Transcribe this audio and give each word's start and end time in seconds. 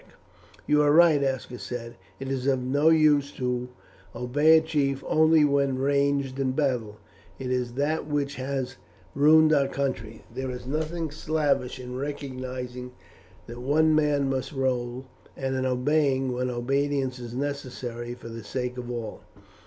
"You 0.65 0.81
are 0.81 0.91
right," 0.91 1.21
Aska 1.23 1.59
said. 1.59 1.93
"It 2.19 2.31
is 2.31 2.47
of 2.47 2.59
no 2.59 2.89
use 2.89 3.31
to 3.33 3.69
obey 4.15 4.57
a 4.57 4.61
chief 4.61 5.03
only 5.05 5.45
when 5.45 5.77
ranged 5.77 6.39
in 6.39 6.53
battle; 6.53 6.97
it 7.37 7.51
is 7.51 7.73
that 7.73 8.07
which 8.07 8.33
has 8.37 8.77
ruined 9.13 9.53
our 9.53 9.67
country. 9.67 10.23
There 10.33 10.49
is 10.49 10.65
nothing 10.65 11.11
slavish 11.11 11.77
in 11.79 11.95
recognizing 11.97 12.93
that 13.45 13.61
one 13.61 13.93
man 13.93 14.27
must 14.27 14.53
rule, 14.53 15.05
and 15.37 15.55
in 15.55 15.67
obeying 15.67 16.33
when 16.33 16.49
obedience 16.49 17.19
is 17.19 17.35
necessary 17.35 18.15
for 18.15 18.29
the 18.29 18.43
sake 18.43 18.79
of 18.79 18.89
all. 18.89 19.21